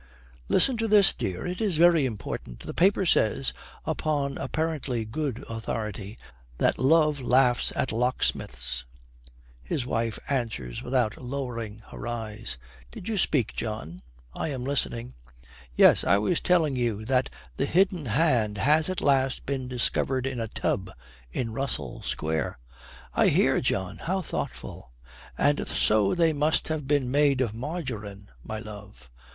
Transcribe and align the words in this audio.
'Listen 0.47 0.77
to 0.77 0.87
this, 0.87 1.13
dear. 1.13 1.45
It 1.45 1.61
is 1.61 1.77
very 1.77 2.07
important. 2.07 2.61
The 2.61 2.73
paper 2.73 3.05
says, 3.05 3.53
upon 3.85 4.35
apparently 4.39 5.05
good 5.05 5.45
authority, 5.47 6.17
that 6.57 6.79
love 6.79 7.21
laughs 7.21 7.71
at 7.75 7.91
locksmiths.' 7.91 8.83
His 9.61 9.85
wife 9.85 10.17
answers 10.27 10.81
without 10.81 11.17
lowering 11.21 11.83
her 11.91 12.07
eyes. 12.07 12.57
'Did 12.89 13.07
you 13.09 13.15
speak, 13.15 13.53
John? 13.53 13.99
I 14.33 14.47
am 14.47 14.63
listening.' 14.63 15.13
'Yes, 15.75 16.03
I 16.03 16.17
was 16.17 16.39
telling 16.39 16.75
you 16.75 17.05
that 17.05 17.29
the 17.57 17.67
Hidden 17.67 18.07
Hand 18.07 18.57
has 18.57 18.89
at 18.89 19.01
last 19.01 19.45
been 19.45 19.67
discovered 19.67 20.25
in 20.25 20.39
a 20.39 20.47
tub 20.47 20.89
in 21.31 21.53
Russell 21.53 22.01
Square.' 22.01 22.57
'I 23.13 23.27
hear, 23.27 23.61
John. 23.61 23.99
How 23.99 24.23
thoughtful.' 24.23 24.89
'And 25.37 25.67
so 25.67 26.15
they 26.15 26.33
must 26.33 26.69
have 26.69 26.87
been 26.87 27.11
made 27.11 27.39
of 27.39 27.53
margarine, 27.53 28.29
my 28.43 28.57
love.' 28.57 29.07